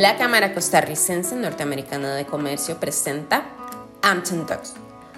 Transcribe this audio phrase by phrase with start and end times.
[0.00, 3.44] La Cámara Costarricense Norteamericana de Comercio presenta
[4.00, 4.72] Ampton Talks,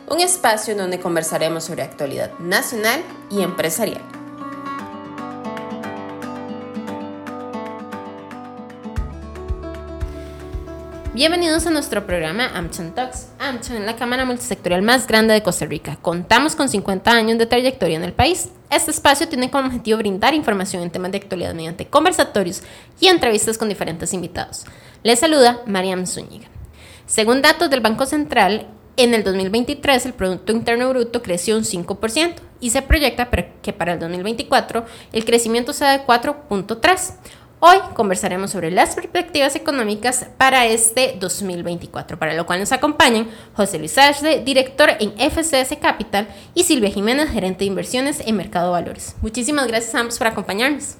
[0.08, 3.00] un espacio donde conversaremos sobre actualidad nacional
[3.30, 4.02] y empresarial.
[11.22, 13.28] Bienvenidos a nuestro programa AmCham Talks.
[13.38, 15.96] AmCham es la cámara multisectorial más grande de Costa Rica.
[16.02, 18.48] Contamos con 50 años de trayectoria en el país.
[18.70, 22.64] Este espacio tiene como objetivo brindar información en temas de actualidad mediante conversatorios
[22.98, 24.64] y entrevistas con diferentes invitados.
[25.04, 26.48] Les saluda Mariam Zúñiga.
[27.06, 28.66] Según datos del Banco Central,
[28.96, 33.30] en el 2023 el Producto Interno Bruto creció un 5% y se proyecta
[33.62, 37.14] que para el 2024 el crecimiento sea de 4.3%.
[37.64, 43.78] Hoy conversaremos sobre las perspectivas económicas para este 2024, para lo cual nos acompañan José
[43.78, 49.14] Luis Ashley, director en FCS Capital, y Silvia Jiménez, gerente de inversiones en Mercado Valores.
[49.22, 50.96] Muchísimas gracias a ambos por acompañarnos.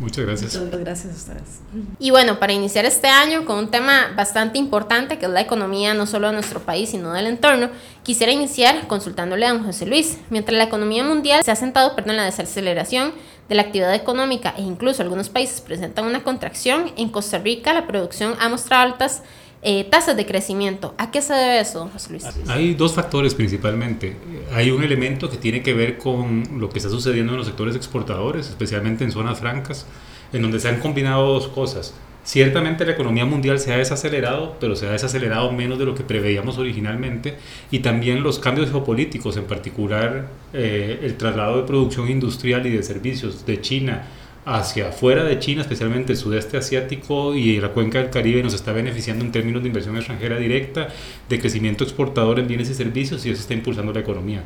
[0.00, 0.56] Muchas gracias.
[0.56, 1.60] Muchas gracias a ustedes.
[2.00, 5.94] Y bueno, para iniciar este año con un tema bastante importante, que es la economía
[5.94, 7.68] no solo de nuestro país, sino del entorno,
[8.02, 10.18] quisiera iniciar consultándole a don José Luis.
[10.30, 13.12] Mientras la economía mundial se ha sentado perdón, en la desaceleración
[13.50, 17.88] de la actividad económica e incluso algunos países presentan una contracción, en Costa Rica la
[17.88, 19.24] producción ha mostrado altas
[19.62, 20.94] eh, tasas de crecimiento.
[20.96, 22.24] ¿A qué se debe eso, José Luis?
[22.48, 24.16] Hay dos factores principalmente.
[24.54, 27.74] Hay un elemento que tiene que ver con lo que está sucediendo en los sectores
[27.74, 29.84] exportadores, especialmente en zonas francas,
[30.32, 31.92] en donde se han combinado dos cosas.
[32.30, 36.04] Ciertamente la economía mundial se ha desacelerado, pero se ha desacelerado menos de lo que
[36.04, 37.34] preveíamos originalmente
[37.72, 42.84] y también los cambios geopolíticos, en particular eh, el traslado de producción industrial y de
[42.84, 44.04] servicios de China
[44.44, 48.70] hacia afuera de China, especialmente el sudeste asiático y la cuenca del Caribe, nos está
[48.70, 50.86] beneficiando en términos de inversión extranjera directa,
[51.28, 54.44] de crecimiento exportador en bienes y servicios y eso está impulsando la economía.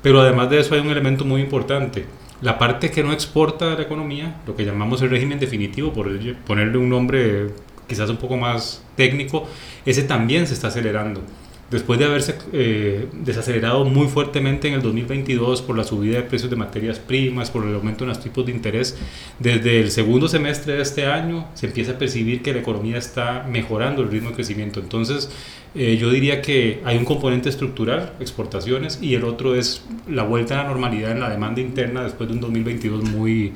[0.00, 2.06] Pero además de eso hay un elemento muy importante
[2.40, 6.08] la parte que no exporta la economía, lo que llamamos el régimen definitivo, por
[6.46, 7.48] ponerle un nombre
[7.88, 9.48] quizás un poco más técnico,
[9.84, 11.22] ese también se está acelerando
[11.70, 16.50] después de haberse eh, desacelerado muy fuertemente en el 2022 por la subida de precios
[16.50, 18.96] de materias primas, por el aumento en los tipos de interés,
[19.38, 23.44] desde el segundo semestre de este año se empieza a percibir que la economía está
[23.50, 24.80] mejorando el ritmo de crecimiento.
[24.80, 25.30] Entonces,
[25.74, 30.60] eh, yo diría que hay un componente estructural, exportaciones, y el otro es la vuelta
[30.60, 33.52] a la normalidad en la demanda interna después de un 2022 muy...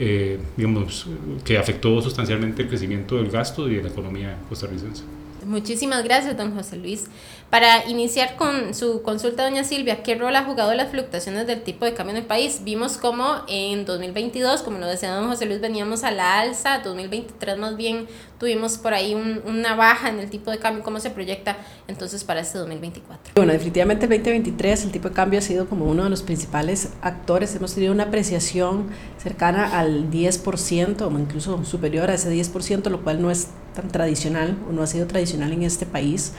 [0.00, 1.08] Eh, digamos,
[1.44, 5.02] que afectó sustancialmente el crecimiento del gasto y de la economía costarricense.
[5.48, 7.06] Muchísimas gracias, don José Luis.
[7.50, 11.86] Para iniciar con su consulta, doña Silvia, ¿qué rol ha jugado las fluctuaciones del tipo
[11.86, 12.60] de cambio en el país?
[12.62, 17.56] Vimos como en 2022, como lo decía don José Luis, veníamos a la alza, 2023
[17.56, 18.06] más bien
[18.38, 21.56] tuvimos por ahí una baja en el tipo de cambio, ¿cómo se proyecta
[21.88, 23.32] entonces para este 2024?
[23.34, 26.90] Bueno, definitivamente el 2023 el tipo de cambio ha sido como uno de los principales
[27.00, 33.02] actores, hemos tenido una apreciación cercana al 10% o incluso superior a ese 10%, lo
[33.02, 36.34] cual no es tan tradicional o no ha sido tradicional en este país.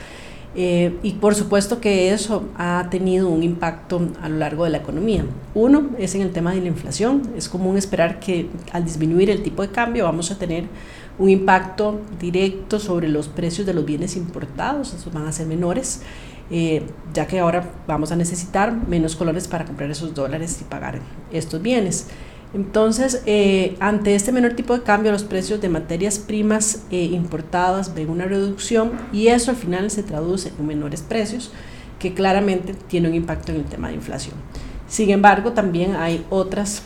[0.55, 4.77] Eh, y por supuesto que eso ha tenido un impacto a lo largo de la
[4.77, 5.23] economía.
[5.53, 7.21] Uno es en el tema de la inflación.
[7.37, 10.65] Es común esperar que al disminuir el tipo de cambio vamos a tener
[11.19, 14.93] un impacto directo sobre los precios de los bienes importados.
[14.93, 16.01] Esos van a ser menores,
[16.49, 16.83] eh,
[17.13, 20.99] ya que ahora vamos a necesitar menos colores para comprar esos dólares y pagar
[21.31, 22.07] estos bienes.
[22.53, 27.93] Entonces, eh, ante este menor tipo de cambio, los precios de materias primas eh, importadas
[27.93, 31.51] ven una reducción y eso al final se traduce en menores precios
[31.99, 34.35] que claramente tiene un impacto en el tema de inflación.
[34.87, 36.81] Sin embargo, también hay otras,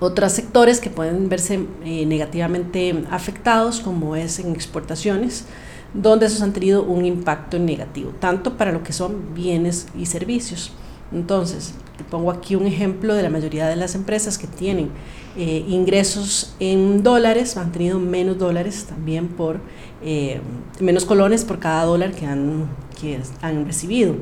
[0.00, 5.44] otros sectores que pueden verse eh, negativamente afectados, como es en exportaciones,
[5.92, 10.72] donde esos han tenido un impacto negativo, tanto para lo que son bienes y servicios.
[11.12, 14.90] Entonces, te pongo aquí un ejemplo de la mayoría de las empresas que tienen
[15.36, 19.60] eh, ingresos en dólares, han tenido menos dólares también por,
[20.02, 20.40] eh,
[20.80, 22.66] menos colones por cada dólar que han,
[23.00, 24.16] que han recibido.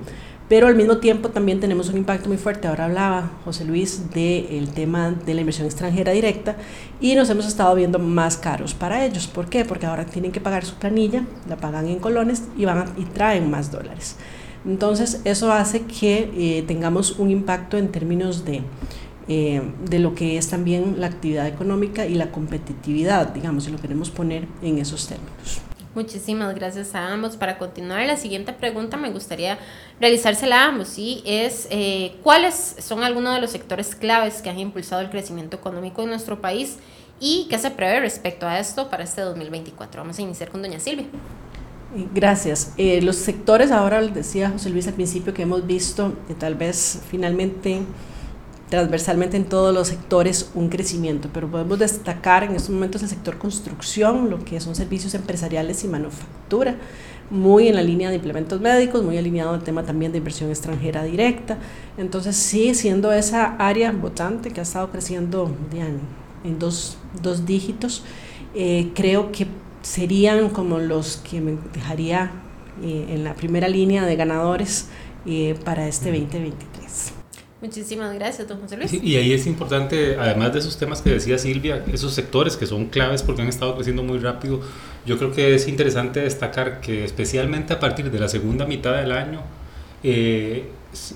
[0.51, 2.67] Pero al mismo tiempo también tenemos un impacto muy fuerte.
[2.67, 6.57] Ahora hablaba José Luis del tema de la inversión extranjera directa
[7.01, 9.28] y nos hemos estado viendo más caros para ellos.
[9.28, 9.65] ¿Por qué?
[9.65, 13.48] Porque ahora tienen que pagar su planilla, la pagan en colones y, van y traen
[13.48, 14.16] más dólares.
[14.66, 18.62] Entonces, eso hace que eh, tengamos un impacto en términos de,
[19.28, 23.78] eh, de lo que es también la actividad económica y la competitividad, digamos, si lo
[23.78, 25.62] queremos poner en esos términos.
[25.95, 27.36] Muchísimas gracias a ambos.
[27.36, 29.59] Para continuar, la siguiente pregunta me gustaría
[29.98, 34.59] realizársela a ambos, y es eh, ¿cuáles son algunos de los sectores claves que han
[34.59, 36.78] impulsado el crecimiento económico en nuestro país
[37.18, 40.01] y qué se prevé respecto a esto para este 2024?
[40.01, 41.07] Vamos a iniciar con doña Silvia.
[42.15, 42.72] Gracias.
[42.77, 47.01] Eh, los sectores, ahora decía José Luis al principio, que hemos visto que tal vez
[47.10, 47.83] finalmente
[48.69, 53.37] transversalmente en todos los sectores un crecimiento, pero podemos destacar en estos momentos el sector
[53.37, 56.77] construcción, lo que son servicios empresariales y manufactura,
[57.31, 61.03] muy en la línea de implementos médicos, muy alineado al tema también de inversión extranjera
[61.03, 61.59] directa.
[61.98, 65.51] Entonces, sí, siendo esa área votante que ha estado creciendo
[66.45, 68.04] en, dos, dos, dígitos,
[68.54, 69.48] eh, creo que
[69.82, 72.30] serían como los que me dejaría
[72.82, 74.88] eh, en la primera línea de ganadores
[75.27, 77.12] eh, para este 2023.
[77.60, 78.92] Muchísimas gracias, don José Luis.
[78.92, 82.86] y ahí es importante, además de esos temas que decía Silvia, esos sectores que son
[82.86, 84.60] claves porque han estado creciendo muy rápido,
[85.04, 89.12] yo creo que es interesante destacar que especialmente a partir de la segunda mitad del
[89.12, 89.42] año,
[90.03, 90.71] eh,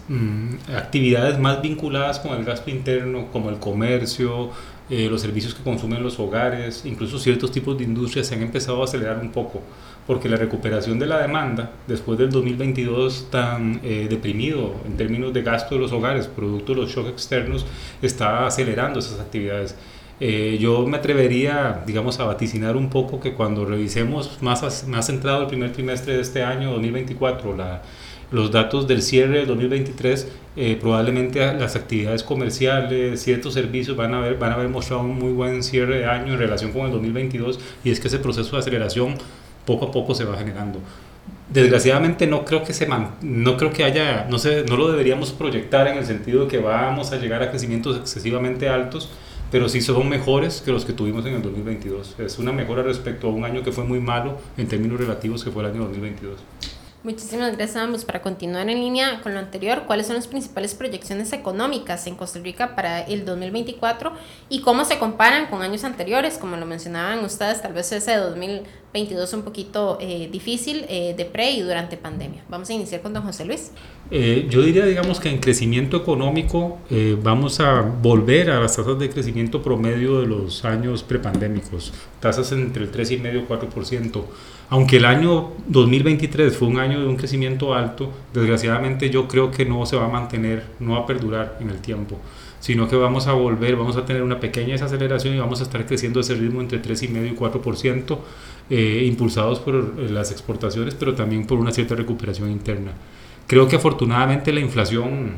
[0.09, 4.51] mm, actividades más vinculadas con el gasto interno, como el comercio,
[4.91, 8.83] eh, los servicios que consumen los hogares, incluso ciertos tipos de industrias se han empezado
[8.83, 9.63] a acelerar un poco,
[10.07, 15.43] porque la recuperación de la demanda después del 2022 tan eh, deprimido en términos de
[15.43, 17.65] gasto de los hogares, producto de los shocks externos,
[18.03, 19.75] está acelerando esas actividades.
[20.21, 25.43] Eh, yo me atrevería, digamos, a vaticinar un poco que cuando revisemos más, más centrado
[25.43, 27.83] el primer trimestre de este año, 2024, la,
[28.35, 34.19] los datos del cierre del 2023, eh, probablemente las actividades comerciales, ciertos servicios van a,
[34.19, 36.93] haber, van a haber mostrado un muy buen cierre de año en relación con el
[36.93, 39.15] 2022 y es que ese proceso de aceleración
[39.65, 40.81] poco a poco se va generando.
[41.49, 42.89] Desgraciadamente no creo que se
[43.23, 46.59] no creo que haya no sé, no lo deberíamos proyectar en el sentido de que
[46.59, 49.11] vamos a llegar a crecimientos excesivamente altos,
[49.53, 52.17] pero sí son mejores que los que tuvimos en el 2022.
[52.19, 55.53] Es una mejora respecto a un año que fue muy malo en términos relativos que
[55.53, 56.41] fue el año 2022.
[57.05, 58.03] Muchísimas gracias ambos.
[58.07, 62.39] Para continuar en línea con lo anterior, ¿cuáles son las principales proyecciones económicas en Costa
[62.39, 64.11] Rica para el 2024
[64.49, 66.39] y cómo se comparan con años anteriores?
[66.39, 71.27] Como lo mencionaban ustedes, tal vez ese de 2022 un poquito eh, difícil eh, de
[71.27, 72.43] pre y durante pandemia.
[72.49, 73.71] Vamos a iniciar con don José Luis.
[74.11, 76.79] Eh, yo diría, digamos, que en crecimiento económico
[77.23, 81.93] vamos a volver a las tasas de crecimiento promedio de los años prepandémicos,
[82.25, 84.25] tasas entre el 3,5 y 4%.
[84.71, 89.67] Aunque el año 2023 fue un año de un crecimiento alto, desgraciadamente yo creo que
[89.67, 92.19] no se va a mantener, no va a perdurar en el tiempo,
[92.61, 95.85] sino que vamos a volver, vamos a tener una pequeña desaceleración y vamos a estar
[95.85, 98.19] creciendo ese ritmo entre 3,5 y 4%,
[98.71, 102.93] eh, impulsados por eh, las exportaciones, pero también por una cierta recuperación interna.
[103.47, 105.33] Creo que afortunadamente la inflación...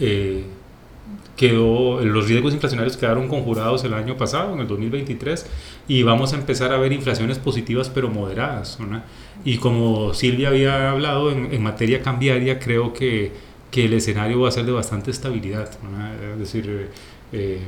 [0.00, 0.44] Eh,
[1.38, 5.46] quedó, los riesgos inflacionarios quedaron conjurados el año pasado, en el 2023,
[5.86, 8.76] y vamos a empezar a ver inflaciones positivas pero moderadas.
[9.44, 13.32] Y como Silvia había hablado en, materia cambiaria, creo que,
[13.70, 15.70] que, el escenario va a ser de bastante estabilidad.
[16.32, 16.90] Es decir,
[17.32, 17.60] eh,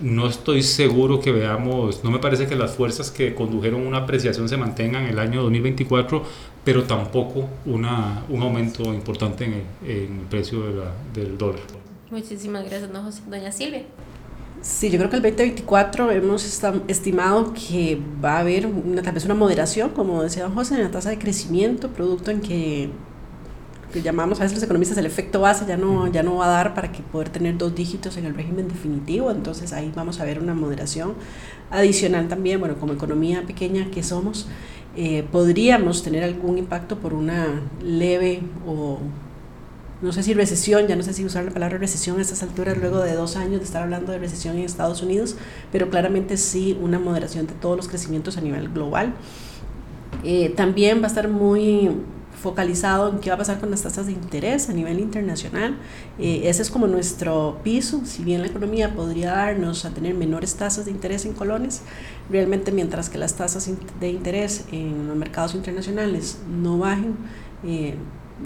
[0.00, 4.48] no estoy seguro que veamos, no me parece que las fuerzas que condujeron una apreciación
[4.48, 6.24] se mantengan en el año 2024,
[6.64, 11.87] pero tampoco una, un aumento importante en el, en el precio de la, del dólar.
[12.10, 12.90] Muchísimas gracias,
[13.28, 13.82] doña Silvia.
[14.62, 19.24] Sí, yo creo que el 2024 hemos estimado que va a haber una, tal vez
[19.24, 22.90] una moderación, como decía don José, en la tasa de crecimiento, producto en que,
[23.92, 26.48] que llamamos a veces los economistas el efecto base ya no, ya no va a
[26.48, 30.24] dar para que poder tener dos dígitos en el régimen definitivo, entonces ahí vamos a
[30.24, 31.14] ver una moderación
[31.70, 34.48] adicional también, bueno, como economía pequeña que somos,
[34.96, 38.98] eh, podríamos tener algún impacto por una leve o
[40.00, 42.78] no sé si recesión, ya no sé si usar la palabra recesión a estas alturas,
[42.78, 45.36] luego de dos años de estar hablando de recesión en Estados Unidos,
[45.72, 49.14] pero claramente sí una moderación de todos los crecimientos a nivel global.
[50.24, 51.90] Eh, también va a estar muy
[52.40, 55.76] focalizado en qué va a pasar con las tasas de interés a nivel internacional.
[56.18, 60.54] Eh, ese es como nuestro piso, si bien la economía podría darnos a tener menores
[60.54, 61.82] tasas de interés en colones,
[62.30, 63.68] realmente mientras que las tasas
[64.00, 67.16] de interés en los mercados internacionales no bajen,
[67.64, 67.96] eh,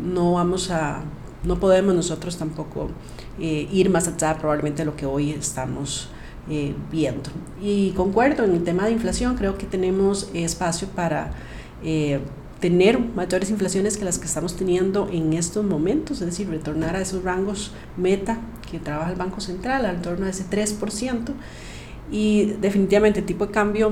[0.03, 1.03] no vamos a
[1.45, 2.91] no podemos nosotros tampoco
[3.39, 6.09] eh, ir más allá probablemente de lo que hoy estamos
[6.49, 7.31] eh, viendo.
[7.61, 11.33] Y concuerdo en el tema de inflación, creo que tenemos espacio para
[11.85, 12.21] eh,
[12.61, 17.01] tener mayores inflaciones que las que estamos teniendo en estos momentos, es decir, retornar a
[17.01, 18.39] esos rangos meta
[18.71, 21.33] que trabaja el Banco Central, al torno de ese 3%.
[22.11, 23.91] Y definitivamente el tipo de cambio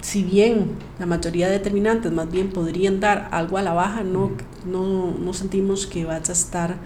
[0.00, 4.30] si bien la mayoría de determinantes más bien podrían dar algo a la baja, no,
[4.64, 6.76] no, no sentimos que vaya a estar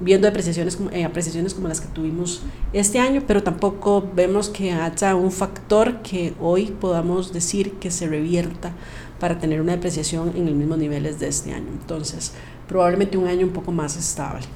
[0.00, 4.72] viendo apreciaciones como, eh, apreciaciones como las que tuvimos este año, pero tampoco vemos que
[4.72, 8.72] haya un factor que hoy podamos decir que se revierta
[9.20, 11.68] para tener una depreciación en los mismos niveles de este año.
[11.72, 12.32] Entonces,
[12.66, 14.46] probablemente un año un poco más estable.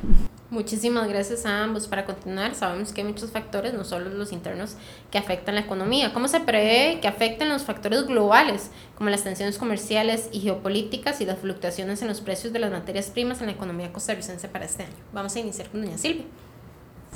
[0.52, 1.86] Muchísimas gracias a ambos.
[1.86, 4.76] Para continuar, sabemos que hay muchos factores, no solo los internos,
[5.10, 6.12] que afectan la economía.
[6.12, 11.24] ¿Cómo se prevé que afecten los factores globales, como las tensiones comerciales y geopolíticas y
[11.24, 14.82] las fluctuaciones en los precios de las materias primas en la economía costarricense para este
[14.82, 14.92] año?
[15.14, 16.26] Vamos a iniciar con doña Silvia.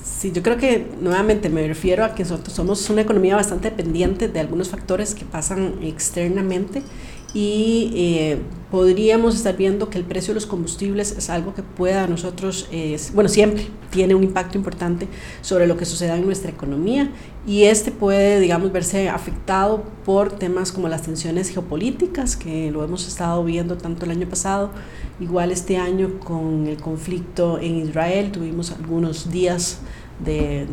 [0.03, 4.29] Sí, yo creo que nuevamente me refiero a que nosotros somos una economía bastante dependiente
[4.29, 6.83] de algunos factores que pasan externamente
[7.35, 8.39] y eh,
[8.71, 12.69] podríamos estar viendo que el precio de los combustibles es algo que pueda a nosotros,
[12.73, 15.07] eh, bueno, siempre tiene un impacto importante
[15.41, 17.11] sobre lo que suceda en nuestra economía
[17.47, 23.07] y este puede, digamos, verse afectado por temas como las tensiones geopolíticas, que lo hemos
[23.07, 24.71] estado viendo tanto el año pasado,
[25.21, 29.79] igual este año con el conflicto en Israel, tuvimos algunos días
[30.25, 30.67] de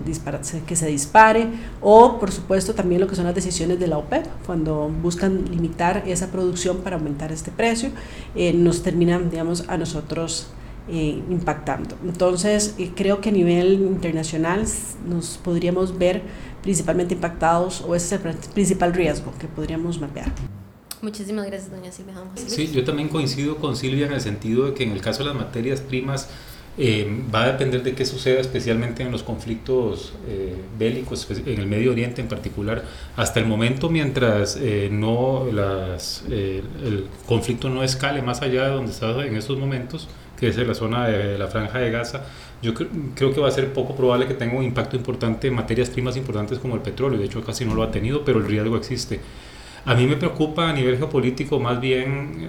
[0.65, 1.47] que se dispare,
[1.81, 6.03] o por supuesto también lo que son las decisiones de la OPEP, cuando buscan limitar
[6.07, 7.89] esa producción para aumentar este precio,
[8.35, 10.47] eh, nos terminan, digamos, a nosotros
[10.89, 11.97] eh, impactando.
[12.03, 14.65] Entonces, eh, creo que a nivel internacional
[15.07, 16.21] nos podríamos ver
[16.61, 20.31] principalmente impactados, o ese es el principal riesgo que podríamos mapear.
[21.01, 22.15] Muchísimas gracias, doña Silvia.
[22.47, 25.29] Sí, yo también coincido con Silvia en el sentido de que en el caso de
[25.29, 26.29] las materias primas,
[26.75, 31.67] eh, va a depender de qué suceda, especialmente en los conflictos eh, bélicos, en el
[31.67, 32.83] Medio Oriente en particular.
[33.15, 38.91] Hasta el momento, mientras eh, no las, el conflicto no escale más allá de donde
[38.91, 40.07] está en estos momentos,
[40.39, 42.25] que es en la zona de la franja de Gaza,
[42.63, 45.89] yo creo que va a ser poco probable que tenga un impacto importante en materias
[45.89, 47.19] primas importantes como el petróleo.
[47.19, 49.19] De hecho, casi no lo ha tenido, pero el riesgo existe.
[49.85, 52.47] A mí me preocupa a nivel geopolítico más bien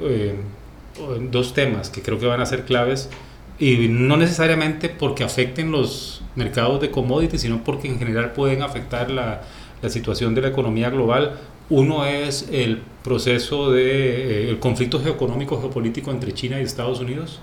[1.33, 3.11] dos temas que creo que van a ser claves
[3.59, 9.11] y no necesariamente porque afecten los mercados de commodities, sino porque en general pueden afectar
[9.11, 9.43] la,
[9.81, 11.39] la situación de la economía global.
[11.71, 17.41] Uno es el proceso de eh, el conflicto geoeconómico geopolítico entre China y Estados Unidos.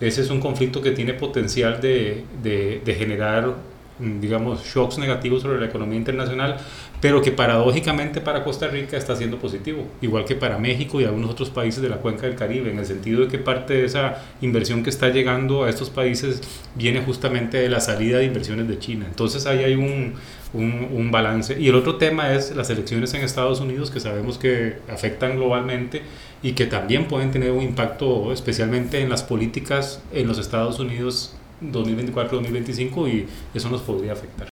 [0.00, 3.54] Ese es un conflicto que tiene potencial de, de, de generar
[3.98, 6.56] digamos, shocks negativos sobre la economía internacional,
[7.00, 11.30] pero que paradójicamente para Costa Rica está siendo positivo, igual que para México y algunos
[11.30, 14.22] otros países de la cuenca del Caribe, en el sentido de que parte de esa
[14.40, 16.40] inversión que está llegando a estos países
[16.74, 19.06] viene justamente de la salida de inversiones de China.
[19.08, 20.14] Entonces ahí hay un,
[20.52, 21.58] un, un balance.
[21.58, 26.02] Y el otro tema es las elecciones en Estados Unidos, que sabemos que afectan globalmente
[26.42, 31.34] y que también pueden tener un impacto especialmente en las políticas en los Estados Unidos
[31.62, 34.48] 2024-2025 y eso nos podría afectar.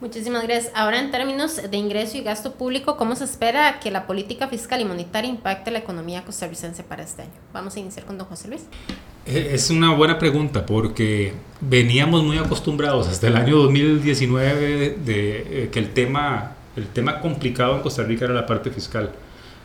[0.00, 0.72] Muchísimas gracias.
[0.74, 4.80] Ahora, en términos de ingreso y gasto público, ¿cómo se espera que la política fiscal
[4.80, 7.32] y monetaria impacte la economía costarricense para este año?
[7.52, 8.62] Vamos a iniciar con don José Luis.
[9.26, 15.68] Eh, es una buena pregunta porque veníamos muy acostumbrados hasta el año 2019 de, eh,
[15.70, 19.12] que el tema, el tema complicado en Costa Rica era la parte fiscal.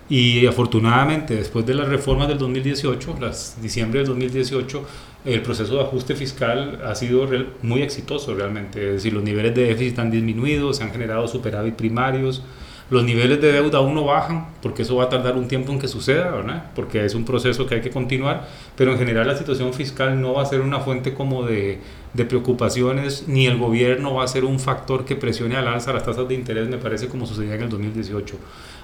[0.07, 4.85] Y afortunadamente, después de las reformas del 2018, las diciembre del 2018,
[5.25, 7.27] el proceso de ajuste fiscal ha sido
[7.63, 8.87] muy exitoso realmente.
[8.87, 12.43] Es decir, los niveles de déficit han disminuido, se han generado superávit primarios,
[12.91, 15.79] los niveles de deuda aún no bajan, porque eso va a tardar un tiempo en
[15.79, 16.71] que suceda, ¿verdad?
[16.75, 20.33] Porque es un proceso que hay que continuar, pero en general la situación fiscal no
[20.33, 21.79] va a ser una fuente como de,
[22.13, 26.03] de preocupaciones, ni el gobierno va a ser un factor que presione al alza las
[26.03, 28.35] tasas de interés, me parece como sucedía en el 2018.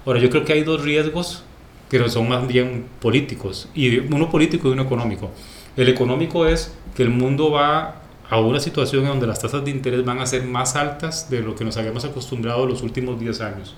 [0.06, 1.44] Ahora, yo creo que hay dos riesgos,
[1.90, 5.30] pero son más bien políticos, y uno político y uno económico.
[5.78, 9.72] El económico es que el mundo va a una situación en donde las tasas de
[9.72, 13.42] interés van a ser más altas de lo que nos habíamos acostumbrado los últimos 10
[13.42, 13.76] años.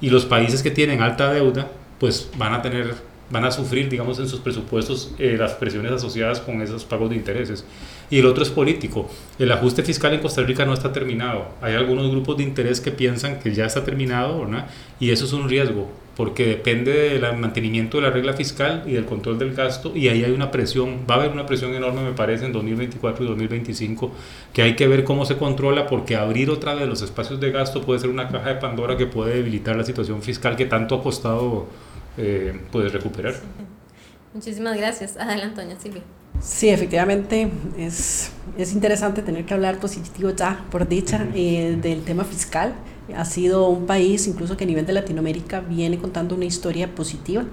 [0.00, 2.94] Y los países que tienen alta deuda, pues van a tener,
[3.30, 7.16] van a sufrir, digamos, en sus presupuestos eh, las presiones asociadas con esos pagos de
[7.16, 7.64] intereses.
[8.12, 9.08] Y el otro es político.
[9.38, 11.46] El ajuste fiscal en Costa Rica no está terminado.
[11.62, 14.46] Hay algunos grupos de interés que piensan que ya está terminado.
[15.00, 19.06] Y eso es un riesgo porque depende del mantenimiento de la regla fiscal y del
[19.06, 22.12] control del gasto y ahí hay una presión, va a haber una presión enorme me
[22.12, 24.12] parece en 2024 y 2025
[24.52, 27.80] que hay que ver cómo se controla porque abrir otra vez los espacios de gasto
[27.80, 31.02] puede ser una caja de Pandora que puede debilitar la situación fiscal que tanto ha
[31.02, 31.66] costado
[32.18, 33.34] eh, pues, recuperar.
[34.34, 35.16] Muchísimas gracias.
[35.16, 36.02] Adelante, doña Silvia.
[36.42, 42.24] Sí, efectivamente es, es interesante tener que hablar positivo ya, por dicha, eh, del tema
[42.24, 42.74] fiscal
[43.16, 47.44] ha sido un país, incluso que a nivel de Latinoamérica, viene contando una historia positiva,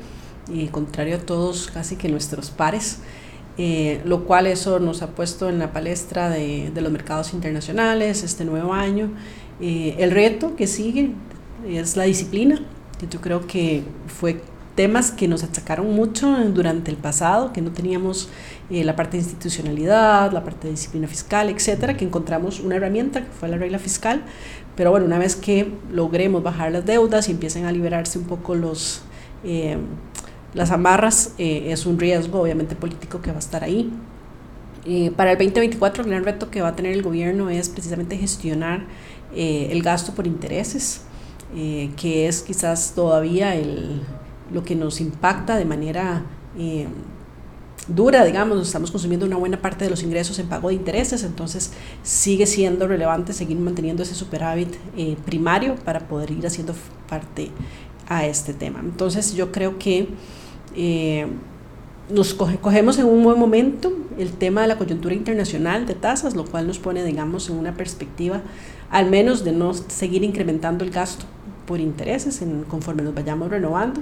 [0.51, 2.99] y contrario a todos casi que nuestros pares,
[3.57, 8.23] eh, lo cual eso nos ha puesto en la palestra de, de los mercados internacionales
[8.23, 9.11] este nuevo año.
[9.61, 11.11] Eh, el reto que sigue
[11.67, 12.59] es la disciplina.
[13.11, 14.41] Yo creo que fue
[14.75, 18.29] temas que nos achacaron mucho durante el pasado, que no teníamos
[18.71, 23.21] eh, la parte de institucionalidad, la parte de disciplina fiscal, etcétera, que encontramos una herramienta
[23.21, 24.21] que fue la regla fiscal,
[24.75, 28.53] pero bueno, una vez que logremos bajar las deudas y empiecen a liberarse un poco
[28.53, 29.01] los,
[29.43, 29.77] eh,
[30.53, 33.91] las amarras, eh, es un riesgo obviamente político que va a estar ahí.
[35.15, 38.85] para el 2024 el gran reto que va a tener el gobierno es precisamente gestionar
[39.35, 41.01] el gasto por intereses,
[41.53, 44.01] que es quizás todavía el,
[44.51, 46.23] lo que nos impacta de manera
[47.89, 51.71] dura, digamos, estamos consumiendo una buena parte de los ingresos en pago de intereses, entonces
[52.03, 56.73] sigue siendo relevante seguir manteniendo ese superávit eh, primario para poder ir haciendo
[57.09, 57.51] parte
[58.07, 58.79] a este tema.
[58.79, 60.07] Entonces yo creo que
[60.75, 61.27] eh,
[62.09, 66.45] nos cogemos en un buen momento el tema de la coyuntura internacional de tasas, lo
[66.45, 68.41] cual nos pone, digamos, en una perspectiva
[68.89, 71.25] al menos de no seguir incrementando el gasto
[71.67, 74.01] por intereses en, conforme nos vayamos renovando.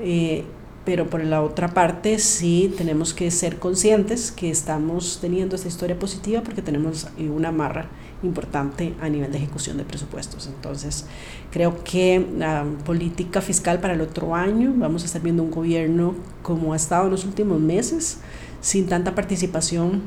[0.00, 0.44] Eh,
[0.84, 5.98] pero por la otra parte sí tenemos que ser conscientes que estamos teniendo esta historia
[5.98, 7.88] positiva porque tenemos eh, una marra
[8.22, 10.46] importante a nivel de ejecución de presupuestos.
[10.46, 11.06] Entonces,
[11.50, 16.14] creo que la política fiscal para el otro año, vamos a estar viendo un gobierno
[16.42, 18.18] como ha estado en los últimos meses,
[18.60, 20.02] sin tanta participación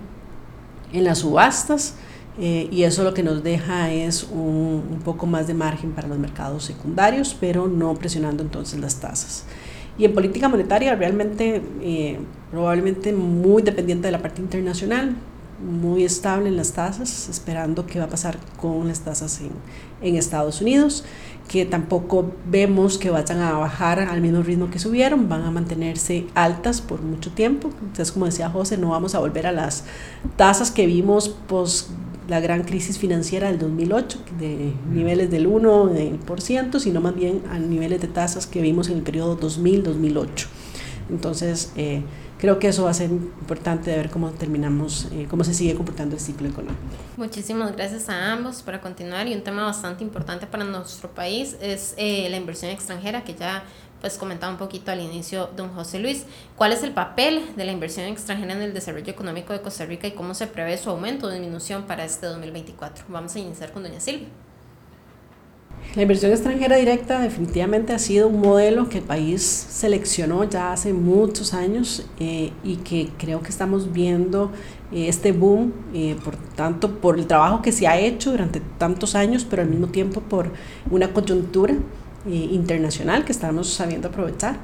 [0.94, 1.96] en las subastas,
[2.40, 6.20] eh, y eso lo que nos deja es un poco más de margen para los
[6.20, 9.44] mercados secundarios, pero no presionando entonces las tasas.
[9.98, 12.20] Y en política monetaria realmente eh,
[12.52, 15.16] probablemente muy dependiente de la parte internacional,
[15.60, 19.50] muy estable en las tasas, esperando qué va a pasar con las tasas en,
[20.02, 21.04] en, Estados Unidos,
[21.48, 26.28] que tampoco vemos que vayan a bajar al mismo ritmo que subieron, van a mantenerse
[26.36, 27.70] altas por mucho tiempo.
[27.82, 29.84] Entonces, como decía José, no vamos a volver a las
[30.36, 31.90] tasas que vimos post
[32.28, 38.02] la gran crisis financiera del 2008, de niveles del 1%, sino más bien a niveles
[38.02, 40.48] de tasas que vimos en el periodo 2000-2008.
[41.10, 42.04] Entonces, eh,
[42.38, 45.76] creo que eso va a ser importante de ver cómo terminamos, eh, cómo se sigue
[45.76, 46.82] comportando el ciclo económico.
[47.16, 51.94] Muchísimas gracias a ambos para continuar y un tema bastante importante para nuestro país es
[51.98, 53.64] eh, la inversión extranjera que ya
[54.02, 56.26] pues comentaba un poquito al inicio don José Luis,
[56.56, 60.08] ¿cuál es el papel de la inversión extranjera en el desarrollo económico de Costa Rica
[60.08, 63.06] y cómo se prevé su aumento o disminución para este 2024?
[63.10, 64.28] Vamos a iniciar con doña Silvia.
[65.96, 70.94] La inversión extranjera directa definitivamente ha sido un modelo que el país seleccionó ya hace
[70.94, 74.52] muchos años eh, y que creo que estamos viendo
[74.92, 79.16] eh, este boom, eh, por tanto, por el trabajo que se ha hecho durante tantos
[79.16, 80.52] años, pero al mismo tiempo por
[80.92, 81.76] una coyuntura
[82.28, 84.58] eh, internacional que estamos sabiendo aprovechar.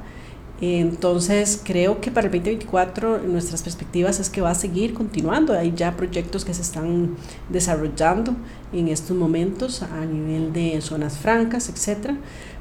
[0.60, 5.52] Entonces, creo que para el 2024 nuestras perspectivas es que va a seguir continuando.
[5.52, 7.16] Hay ya proyectos que se están
[7.48, 8.34] desarrollando
[8.72, 12.12] en estos momentos a nivel de zonas francas, etc.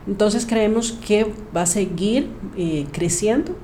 [0.08, 3.56] Entonces, creemos que va a seguir eh, creciendo.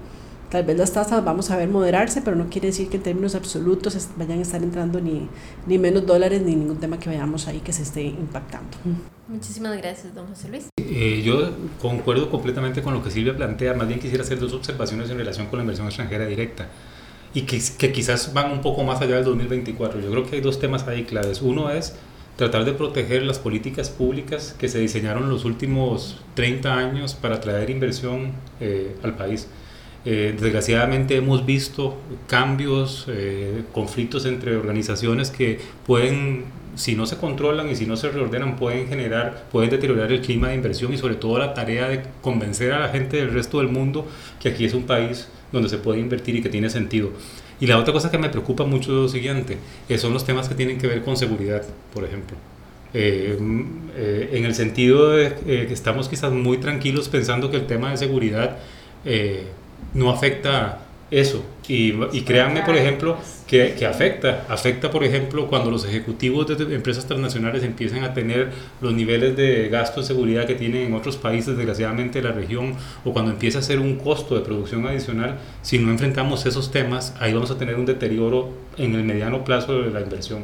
[0.49, 3.35] Tal vez las tasas vamos a ver moderarse, pero no quiere decir que en términos
[3.35, 5.27] absolutos vayan a estar entrando ni,
[5.67, 8.77] ni menos dólares ni ningún tema que veamos ahí que se esté impactando.
[9.27, 10.69] Muchísimas gracias, don José Luis.
[10.91, 15.10] Eh, yo concuerdo completamente con lo que Silvia plantea, más bien quisiera hacer dos observaciones
[15.10, 16.67] en relación con la inversión extranjera directa
[17.34, 20.02] y que, que quizás van un poco más allá del 2024.
[20.02, 21.41] Yo creo que hay dos temas ahí claves.
[21.41, 21.95] Uno es
[22.38, 27.69] tratar de proteger las políticas públicas que se diseñaron los últimos 30 años para atraer
[27.69, 29.47] inversión eh, al país.
[30.06, 31.97] Eh, desgraciadamente hemos visto
[32.28, 38.10] cambios, eh, conflictos entre organizaciones que pueden si no se controlan y si no se
[38.10, 42.01] reordenan, pueden generar, pueden deteriorar el clima de inversión y sobre todo la tarea de
[42.21, 44.08] convencer a la gente del resto del mundo
[44.39, 47.12] que aquí es un país donde se puede invertir y que tiene sentido.
[47.60, 49.58] Y la otra cosa que me preocupa mucho es lo siguiente,
[49.89, 52.38] eh, son los temas que tienen que ver con seguridad, por ejemplo.
[52.93, 53.38] Eh,
[53.95, 57.97] eh, en el sentido de que estamos quizás muy tranquilos pensando que el tema de
[57.97, 58.58] seguridad
[59.93, 60.79] no afecta
[61.12, 61.43] eso.
[61.69, 64.47] Y, y créanme, por ejemplo, que, que, afecta.
[64.49, 68.49] Afecta, por ejemplo, cuando los ejecutivos de empresas transnacionales empiezan a tener
[68.82, 72.73] los niveles de gasto de seguridad que tienen en otros países, desgraciadamente, de la región,
[73.05, 75.38] o cuando empieza a ser un costo de producción adicional.
[75.62, 79.84] Si no enfrentamos esos temas, ahí vamos a tener un deterioro en el mediano plazo
[79.84, 80.43] de la inversión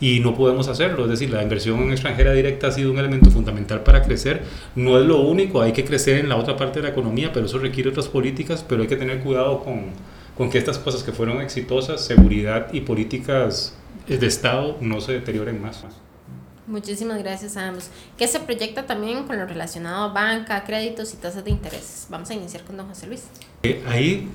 [0.00, 1.04] y no podemos hacerlo.
[1.04, 4.42] Es decir, la inversión extranjera directa ha sido un elemento fundamental para crecer.
[4.74, 7.46] No es lo único, hay que crecer en la otra parte de la economía, pero
[7.46, 9.92] eso requiere otras políticas, pero hay que tener cuidado con,
[10.36, 13.74] con que estas cosas que fueron exitosas, seguridad y políticas
[14.06, 15.84] de Estado, no se deterioren más.
[16.66, 17.90] Muchísimas gracias a ambos.
[18.16, 22.06] ¿Qué se proyecta también con lo relacionado a banca, créditos y tasas de interés?
[22.08, 23.24] Vamos a iniciar con don José Luis.
[23.62, 24.30] Eh, ahí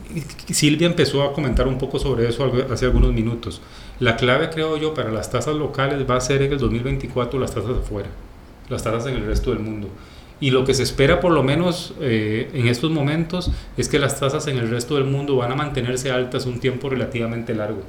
[0.51, 3.61] Silvia empezó a comentar un poco sobre eso hace algunos minutos.
[3.99, 7.55] La clave, creo yo, para las tasas locales va a ser en el 2024 las
[7.55, 8.09] tasas afuera,
[8.69, 9.89] las tasas en el resto del mundo.
[10.41, 14.19] Y lo que se espera, por lo menos eh, en estos momentos, es que las
[14.19, 17.83] tasas en el resto del mundo van a mantenerse altas un tiempo relativamente largo.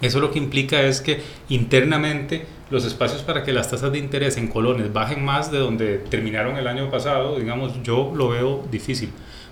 [0.00, 4.36] Eso lo que implica es que internamente los espacios para que las tasas de interés
[4.36, 9.10] en colones bajen más de donde terminaron el año pasado, digamos, yo lo veo difícil,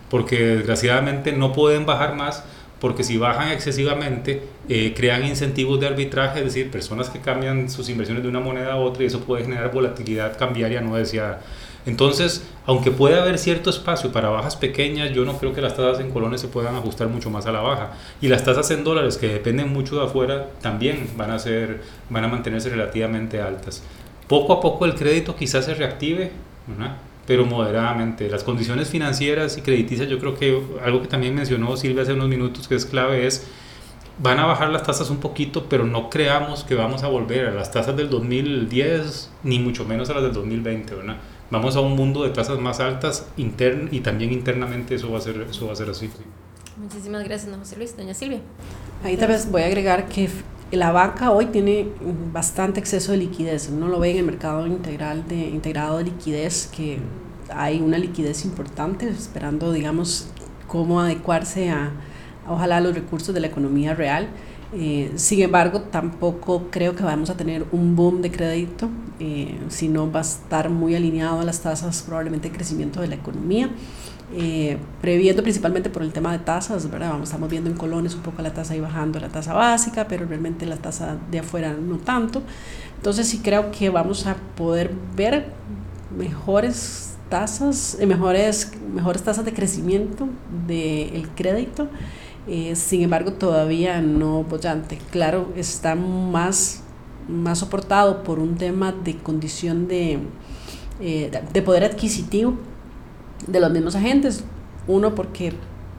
[0.09, 2.45] porque desgraciadamente no pueden bajar más,
[2.81, 7.89] porque si bajan excesivamente, eh, crean incentivos de arbitraje, es decir, personas que cambian sus
[7.89, 11.41] inversiones de una moneda a otra y eso puede generar volatilidad cambiaria no deseada.
[11.87, 16.01] Entonces, aunque puede haber cierto espacio para bajas pequeñas, yo no creo que las tasas
[16.01, 17.93] en colones se puedan ajustar mucho más a la baja.
[18.21, 22.25] Y las tasas en dólares, que dependen mucho de afuera, también van a, ser, van
[22.25, 23.85] a mantenerse relativamente altas.
[24.27, 26.33] Poco a poco el crédito quizás se reactive,
[27.25, 28.29] pero moderadamente.
[28.29, 32.29] Las condiciones financieras y crediticias, yo creo que algo que también mencionó Silvia hace unos
[32.29, 33.47] minutos que es clave es
[34.19, 37.51] van a bajar las tasas un poquito, pero no creamos que vamos a volver a
[37.51, 41.17] las tasas del 2010, ni mucho menos a las del 2020, ¿verdad?
[41.51, 45.21] Vamos a un mundo de tasas más altas intern y también internamente eso va a
[45.21, 46.11] ser, eso va a ser así.
[46.77, 47.97] Muchísimas gracias, don José Luis.
[47.97, 48.41] Doña Silvia.
[49.05, 50.29] Ahí tal vez voy a agregar que
[50.73, 51.89] la banca hoy tiene
[52.33, 53.71] bastante exceso de liquidez.
[53.73, 56.99] Uno lo ve en el mercado integral de, integrado de liquidez, que
[57.55, 60.29] hay una liquidez importante, esperando, digamos,
[60.67, 61.93] cómo adecuarse a,
[62.49, 64.29] ojalá los recursos de la economía real.
[64.73, 68.89] Eh, sin embargo, tampoco creo que vamos a tener un boom de crédito,
[69.21, 73.15] eh, sino va a estar muy alineado a las tasas probablemente de crecimiento de la
[73.15, 73.71] economía,
[74.35, 77.11] eh, previendo principalmente por el tema de tasas, ¿verdad?
[77.11, 80.27] Vamos, estamos viendo en colones un poco la tasa ahí bajando, la tasa básica, pero
[80.27, 82.43] realmente la tasa de afuera no tanto.
[82.97, 85.47] Entonces sí creo que vamos a poder ver
[86.17, 90.29] mejores tasas, mejores, mejores tasas de crecimiento
[90.67, 91.89] del crédito.
[92.47, 94.99] Eh, sin embargo, todavía no bollante.
[95.11, 96.83] Claro, está más,
[97.29, 100.21] más soportado por un tema de condición de,
[101.01, 102.55] eh, de poder adquisitivo
[103.47, 104.45] de los mismos agentes.
[104.87, 105.53] Uno, porque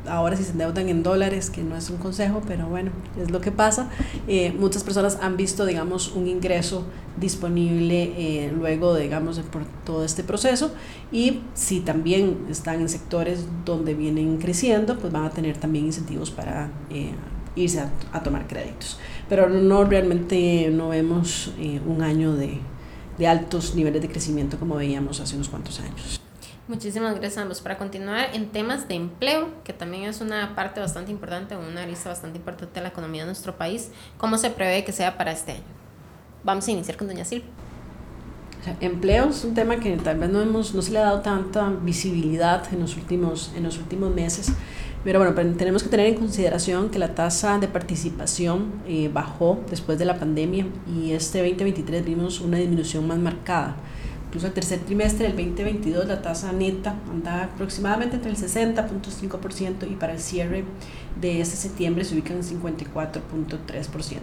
[0.08, 2.92] ahora si se endeudan en dólares, que no es un consejo, pero bueno,
[3.22, 3.90] es lo que pasa.
[4.28, 6.86] Eh, muchas personas han visto, digamos, un ingreso
[7.18, 10.72] disponible eh, luego, digamos, por todo este proceso
[11.12, 16.32] y si también están en sectores donde vienen creciendo, pues van a tener también incentivos
[16.32, 17.12] para eh,
[17.56, 19.00] irse a, tomar créditos.
[19.30, 21.52] Pero no realmente no vemos
[21.88, 22.60] un año de,
[23.18, 26.22] de altos niveles de crecimiento como veíamos hace unos cuantos años.
[26.68, 27.62] Muchísimas gracias a ambos.
[27.62, 32.10] Para continuar en temas de empleo, que también es una parte bastante importante, una lista
[32.10, 35.54] bastante importante de la economía de nuestro país, ¿cómo se prevé que sea para este
[35.54, 35.64] año?
[36.44, 37.48] Vamos a iniciar con doña Silvia.
[38.82, 41.70] empleo es un tema que tal vez no, hemos, no se le ha dado tanta
[41.70, 44.52] visibilidad en los últimos, en los últimos meses,
[45.06, 49.98] pero bueno, tenemos que tener en consideración que la tasa de participación eh, bajó después
[50.00, 53.78] de la pandemia y este 2023 vimos una disminución más marcada
[54.28, 59.96] Incluso el tercer trimestre del 2022 la tasa neta anda aproximadamente entre el 60.5% y
[59.96, 60.66] para el cierre
[61.20, 64.20] de este septiembre se ubica en 54.3%.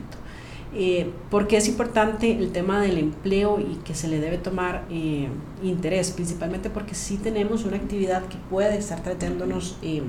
[0.76, 4.84] Eh, ¿Por qué es importante el tema del empleo y que se le debe tomar
[4.90, 5.28] eh,
[5.62, 6.10] interés?
[6.10, 10.02] Principalmente porque sí tenemos una actividad que puede estar trayéndonos eh, eh,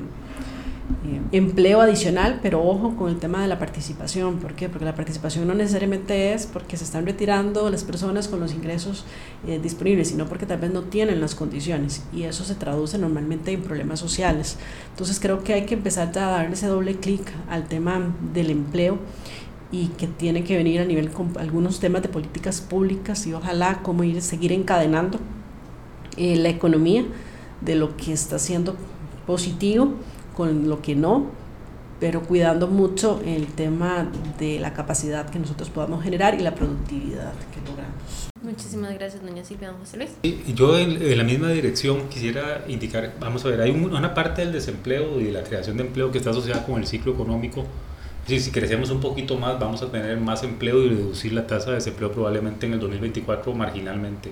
[1.32, 4.38] empleo adicional, pero ojo con el tema de la participación.
[4.38, 4.69] ¿Por qué?
[4.69, 9.06] Porque la participación no necesariamente es porque se están retirando las personas con los ingresos
[9.48, 13.52] eh, disponibles, sino porque tal vez no tienen las condiciones y eso se traduce normalmente
[13.52, 14.58] en problemas sociales.
[14.91, 19.00] Entonces creo que hay que empezar a darle ese doble clic al tema del empleo
[19.71, 23.82] y que tiene que venir a nivel con algunos temas de políticas públicas y ojalá
[23.82, 25.19] cómo ir seguir encadenando
[26.17, 27.04] eh, la economía
[27.62, 28.76] de lo que está siendo
[29.26, 29.95] positivo
[30.36, 31.28] con lo que no,
[32.00, 37.34] pero cuidando mucho el tema de la capacidad que nosotros podamos generar y la productividad
[37.54, 38.30] que logramos.
[38.43, 40.12] Muchísimas gracias, doña Silvia, don José Luis.
[40.21, 44.52] Y yo en, la misma dirección quisiera indicar, vamos a ver, hay una parte del
[44.52, 47.65] desempleo y de la creación de empleo que está asociada con el ciclo económico.
[48.28, 51.69] Si, si crecemos un poquito más, vamos a tener más empleo y reducir la tasa
[51.69, 54.32] de desempleo probablemente en el 2024 marginalmente.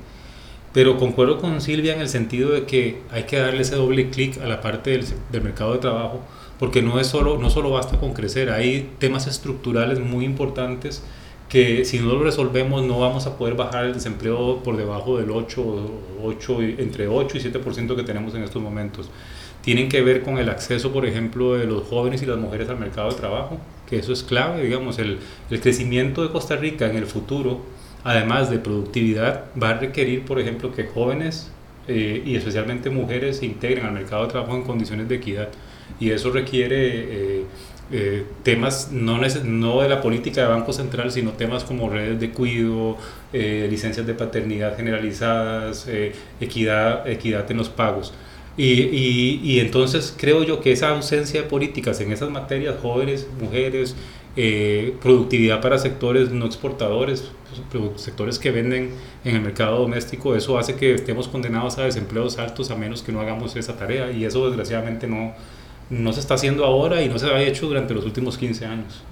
[0.73, 4.41] Pero concuerdo con Silvia en el sentido de que hay que darle ese doble clic
[4.41, 6.21] a la parte del, del, mercado de trabajo,
[6.59, 11.03] porque no, es solo, no solo basta con crecer, hay temas estructurales muy importantes
[11.53, 15.29] que si no lo resolvemos no vamos a poder bajar el desempleo por debajo del
[15.29, 15.91] 8,
[16.23, 19.11] 8 entre 8 y 7% que tenemos en estos momentos.
[19.61, 22.79] Tienen que ver con el acceso, por ejemplo, de los jóvenes y las mujeres al
[22.79, 25.19] mercado de trabajo, que eso es clave, digamos, el,
[25.51, 27.61] el crecimiento de Costa Rica en el futuro
[28.03, 31.51] además de productividad, va a requerir, por ejemplo, que jóvenes
[31.87, 35.49] eh, y especialmente mujeres se integren al mercado de trabajo en condiciones de equidad.
[35.99, 37.45] Y eso requiere eh,
[37.91, 42.31] eh, temas no, no de la política de Banco Central, sino temas como redes de
[42.31, 42.97] cuido,
[43.33, 45.87] licencias de paternidad generalizadas,
[46.39, 48.13] equidad, equidad en los pagos.
[48.55, 53.27] Y, y, y, entonces creo yo que esa ausencia de políticas en esas materias, jóvenes,
[53.41, 53.95] mujeres,
[54.35, 57.31] eh, productividad para sectores no exportadores,
[57.97, 58.91] sectores que venden
[59.23, 63.11] en el mercado doméstico, eso hace que estemos condenados a desempleos altos a menos que
[63.11, 65.33] no hagamos esa tarea y eso desgraciadamente no,
[65.89, 69.03] no se está haciendo ahora y no se ha hecho durante los últimos 15 años.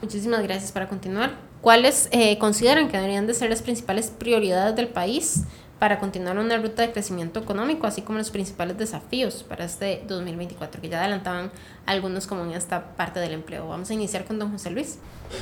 [0.00, 1.32] Muchísimas gracias para continuar.
[1.60, 5.44] ¿Cuáles eh, consideran que deberían de ser las principales prioridades del país
[5.78, 10.80] para continuar una ruta de crecimiento económico, así como los principales desafíos para este 2024,
[10.80, 11.50] que ya adelantaban
[11.84, 13.68] algunos como en esta parte del empleo.
[13.68, 14.98] Vamos a iniciar con don José Luis.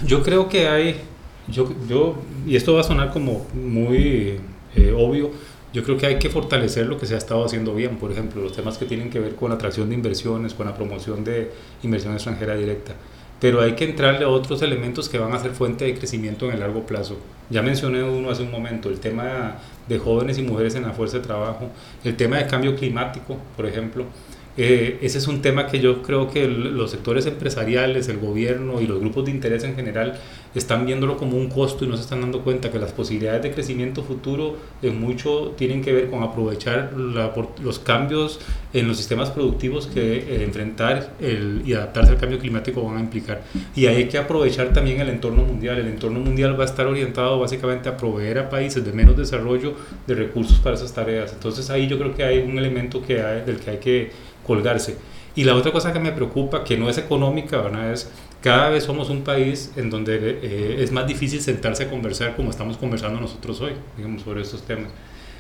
[0.06, 1.00] Yo creo que hay,
[1.46, 2.16] yo, yo
[2.46, 4.40] y esto va a sonar como muy
[4.74, 5.30] eh, obvio,
[5.72, 8.42] yo creo que hay que fortalecer lo que se ha estado haciendo bien, por ejemplo,
[8.42, 11.52] los temas que tienen que ver con la atracción de inversiones, con la promoción de
[11.82, 12.94] inversión extranjera directa
[13.40, 16.54] pero hay que entrarle a otros elementos que van a ser fuente de crecimiento en
[16.54, 17.18] el largo plazo.
[17.50, 21.18] Ya mencioné uno hace un momento, el tema de jóvenes y mujeres en la fuerza
[21.18, 21.68] de trabajo,
[22.04, 24.06] el tema de cambio climático, por ejemplo,
[24.56, 28.86] eh, ese es un tema que yo creo que los sectores empresariales, el gobierno y
[28.86, 30.18] los grupos de interés en general
[30.54, 33.50] están viéndolo como un costo y no se están dando cuenta que las posibilidades de
[33.50, 38.38] crecimiento futuro en mucho tienen que ver con aprovechar los cambios
[38.72, 43.00] en los sistemas productivos que eh, enfrentar el, y adaptarse al cambio climático van a
[43.00, 43.42] implicar.
[43.74, 45.78] Y hay que aprovechar también el entorno mundial.
[45.78, 49.74] El entorno mundial va a estar orientado básicamente a proveer a países de menos desarrollo
[50.06, 51.32] de recursos para esas tareas.
[51.32, 54.96] Entonces ahí yo creo que hay un elemento que del que hay que colgarse.
[55.36, 57.92] Y la otra cosa que me preocupa, que no es económica, ¿verdad?
[57.92, 62.36] es cada vez somos un país en donde eh, es más difícil sentarse a conversar
[62.36, 64.90] como estamos conversando nosotros hoy, digamos, sobre estos temas.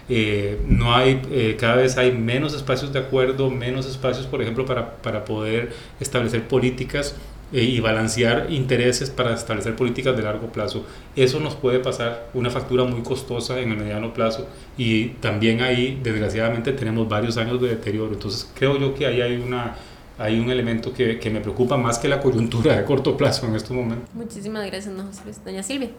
[0.08, 4.64] Eh, no hay, eh, cada vez hay menos espacios de acuerdo, menos espacios, por ejemplo,
[4.64, 7.14] para, para poder establecer políticas
[7.62, 10.84] y balancear intereses para establecer políticas de largo plazo.
[11.14, 16.00] Eso nos puede pasar una factura muy costosa en el mediano plazo y también ahí,
[16.02, 18.12] desgraciadamente, tenemos varios años de deterioro.
[18.12, 19.76] Entonces, creo yo que ahí hay una
[20.16, 23.56] hay un elemento que, que, me preocupa más que la coyuntura de corto plazo en
[23.56, 24.08] estos momentos.
[24.14, 24.94] Muchísimas gracias,
[25.44, 25.90] doña Silvia.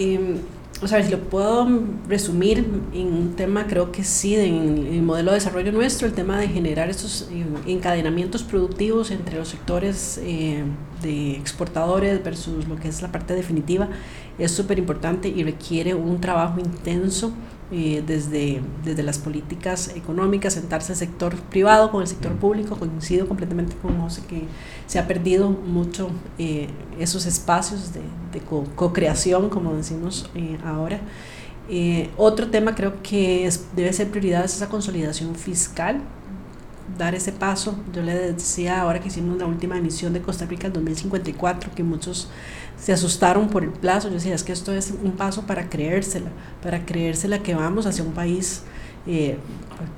[0.00, 0.36] Eh,
[0.80, 1.68] o sea, si lo puedo
[2.08, 6.38] resumir en un tema, creo que sí, en el modelo de desarrollo nuestro, el tema
[6.38, 10.64] de generar esos eh, encadenamientos productivos entre los sectores eh,
[11.02, 13.88] de exportadores versus lo que es la parte definitiva,
[14.38, 17.32] es súper importante y requiere un trabajo intenso
[17.74, 23.26] eh, desde, desde las políticas económicas, sentarse el sector privado con el sector público, coincido
[23.26, 24.42] completamente con José que
[24.86, 28.40] se ha perdido mucho eh, esos espacios de, de
[28.76, 31.00] co-creación, como decimos eh, ahora.
[32.18, 36.02] otro tema creo que es, debe ser prioridad es esa consolidación fiscal,
[36.98, 37.76] dar ese paso.
[37.92, 41.82] Yo le decía ahora que hicimos la última emisión de Costa Rica en 2054, que
[41.82, 42.28] muchos
[42.78, 44.08] se asustaron por el plazo.
[44.08, 46.30] Yo decía, es que esto es un paso para creérsela,
[46.62, 48.62] para creérsela que vamos hacia un país
[49.06, 49.36] eh,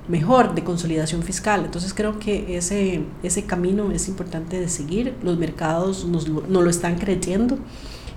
[0.09, 1.65] mejor de consolidación fiscal.
[1.65, 5.15] Entonces creo que ese, ese camino es importante de seguir.
[5.23, 7.59] Los mercados nos, lo están creyendo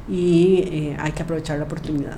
[0.10, 2.18] y eh, hay que aprovechar la oportunidad.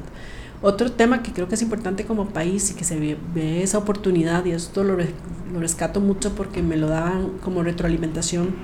[0.62, 4.44] Otro tema que creo que es importante como país y que se ve, esa oportunidad,
[4.46, 8.56] y esto lo, lo rescato mucho porque me lo daban como retroalimentación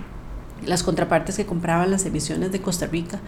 [0.65, 3.19] las contrapartes que compraban las emisiones de Costa Rica,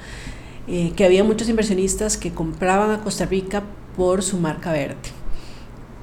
[0.67, 3.63] eh, que había muchos inversionistas que compraban a Costa Rica
[3.95, 4.97] por su marca verde.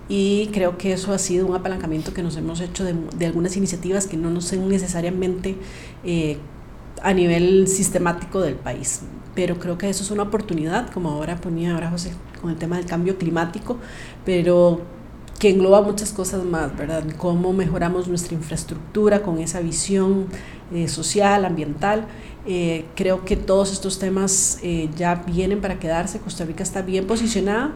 [0.09, 3.57] Y creo que eso ha sido un apalancamiento que nos hemos hecho de, de algunas
[3.57, 5.57] iniciativas que no nos son necesariamente
[6.05, 6.39] eh,
[7.05, 9.03] a nivel sistemático del país.
[9.35, 12.77] Pero creo que eso es una oportunidad, como ahora ponía ahora José, con el tema
[12.77, 13.79] del cambio climático,
[14.25, 14.81] pero
[15.39, 17.05] que engloba muchas cosas más, ¿verdad?
[17.19, 20.27] Cómo mejoramos nuestra infraestructura con esa visión
[20.73, 22.07] eh, social, ambiental.
[22.47, 26.21] Eh, creo que todos estos temas eh, ya vienen para quedarse.
[26.21, 27.73] Costa Rica está bien posicionada,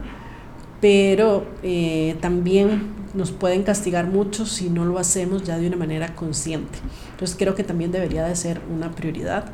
[0.81, 1.45] pero
[2.21, 6.79] también nos pueden castigar mucho si no lo hacemos ya de una manera consciente.
[7.11, 9.53] Entonces creo que también debería de ser una prioridad.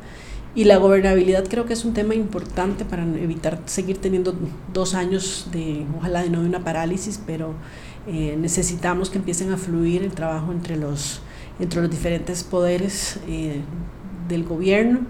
[0.53, 4.35] Y la gobernabilidad creo que es un tema importante para evitar seguir teniendo
[4.71, 7.53] dos años de, ojalá de no de una parálisis, pero
[8.07, 11.21] necesitamos que empiecen a fluir el trabajo entre los
[11.59, 13.61] entre los diferentes poderes eh,
[14.27, 15.01] del gobierno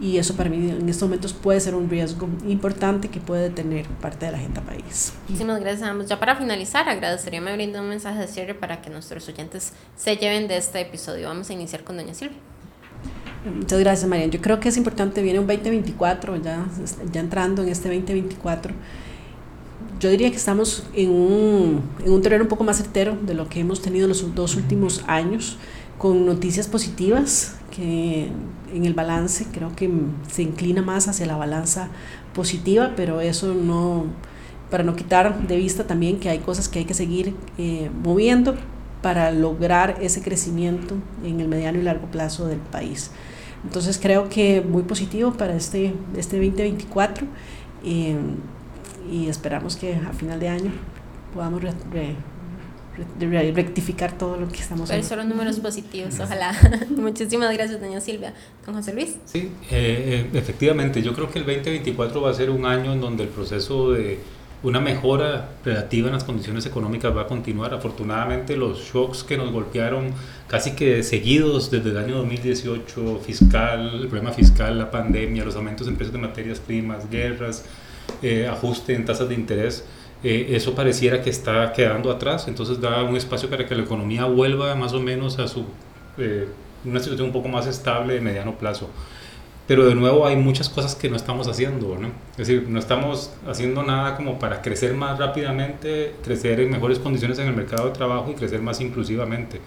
[0.00, 3.86] y eso para mí en estos momentos puede ser un riesgo importante que puede tener
[3.86, 5.12] parte de la agenda país.
[5.28, 6.08] Muchísimas gracias.
[6.08, 10.16] Ya para finalizar, agradecería me brindar un mensaje de cierre para que nuestros oyentes se
[10.16, 11.28] lleven de este episodio.
[11.28, 12.38] Vamos a iniciar con doña Silvia.
[13.44, 14.26] Muchas gracias, María.
[14.26, 16.66] Yo creo que es importante, viene un 2024, ya,
[17.12, 18.74] ya entrando en este 2024
[20.00, 23.48] yo diría que estamos en un, en un terreno un poco más certero de lo
[23.48, 25.56] que hemos tenido los dos últimos años
[25.98, 28.28] con noticias positivas, que
[28.72, 29.90] en el balance creo que
[30.30, 31.88] se inclina más hacia la balanza
[32.34, 34.06] positiva, pero eso no,
[34.70, 38.56] para no quitar de vista también que hay cosas que hay que seguir eh, moviendo
[39.02, 43.10] para lograr ese crecimiento en el mediano y largo plazo del país.
[43.64, 47.26] Entonces creo que muy positivo para este, este 2024
[47.84, 48.16] eh,
[49.10, 50.70] y esperamos que a final de año
[51.34, 51.62] podamos
[53.18, 55.08] rectificar todo lo que estamos haciendo.
[55.08, 56.54] solo números positivos, ojalá.
[56.96, 58.34] Muchísimas gracias, doña Silvia.
[58.64, 59.16] Don José Luis.
[59.24, 63.00] Sí, eh, eh, efectivamente, yo creo que el 2024 va a ser un año en
[63.00, 64.18] donde el proceso de,
[64.64, 67.74] una mejora relativa en las condiciones económicas va a continuar.
[67.74, 70.12] Afortunadamente los shocks que nos golpearon
[70.48, 75.86] casi que seguidos desde el año 2018, fiscal, el problema fiscal, la pandemia, los aumentos
[75.86, 77.64] en precios de materias primas, guerras,
[78.22, 79.84] eh, ajuste en tasas de interés,
[80.24, 84.24] eh, eso pareciera que está quedando atrás, entonces da un espacio para que la economía
[84.24, 85.64] vuelva más o menos a su,
[86.18, 86.48] eh,
[86.84, 88.88] una situación un poco más estable de mediano plazo
[89.66, 92.08] pero de nuevo hay muchas cosas que no estamos haciendo, ¿no?
[92.32, 97.38] Es decir, no estamos haciendo nada como para crecer más rápidamente, crecer en mejores condiciones
[97.38, 99.60] en el mercado de trabajo y crecer más inclusivamente.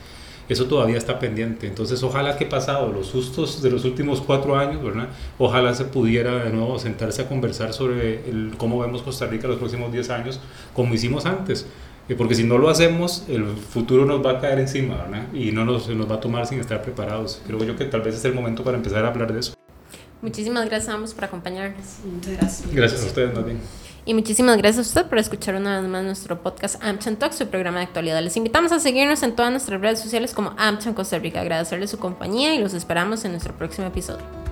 [0.50, 1.68] Eso todavía está pendiente.
[1.68, 5.10] Entonces, ojalá que pasado los sustos de los últimos cuatro años, ¿verdad?
[5.38, 9.58] Ojalá se pudiera de nuevo sentarse a conversar sobre el, cómo vemos Costa Rica los
[9.58, 10.40] próximos diez años,
[10.74, 11.66] como hicimos antes.
[12.10, 15.34] Eh, porque si no lo hacemos, el futuro nos va a caer encima, ¿verdad?
[15.34, 17.42] Y no nos, nos va a tomar sin estar preparados.
[17.46, 19.54] Creo yo que tal vez es el momento para empezar a hablar de eso.
[20.22, 21.86] Muchísimas gracias a ambos por acompañarnos.
[22.06, 22.74] Muchas gracias.
[22.74, 23.60] Gracias a ustedes, más bien.
[24.08, 27.46] Y muchísimas gracias a usted por escuchar una vez más nuestro podcast AmCham Talk, su
[27.48, 28.24] programa de actualidad.
[28.24, 32.00] Les invitamos a seguirnos en todas nuestras redes sociales como AmCham Costa Rica, agradecerles su
[32.00, 34.47] compañía y los esperamos en nuestro próximo episodio.